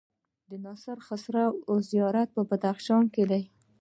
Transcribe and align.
د 0.49 0.51
ناصر 0.65 0.97
خسرو 1.07 1.45
زيارت 1.89 2.29
په 2.35 2.41
بدخشان 2.49 3.03
کی 3.13 3.23
دی 3.29 3.43